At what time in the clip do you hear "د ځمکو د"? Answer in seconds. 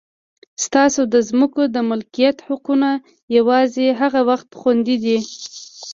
1.13-1.77